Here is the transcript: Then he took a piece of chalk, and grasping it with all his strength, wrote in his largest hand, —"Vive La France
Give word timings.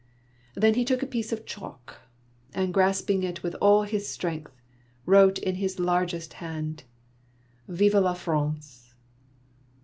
Then 0.55 0.73
he 0.73 0.83
took 0.83 1.03
a 1.03 1.05
piece 1.05 1.31
of 1.31 1.45
chalk, 1.45 2.01
and 2.55 2.73
grasping 2.73 3.21
it 3.21 3.43
with 3.43 3.53
all 3.61 3.83
his 3.83 4.09
strength, 4.09 4.51
wrote 5.05 5.37
in 5.37 5.53
his 5.61 5.77
largest 5.79 6.33
hand, 6.41 6.85
—"Vive 7.67 7.93
La 7.93 8.13
France 8.15 8.95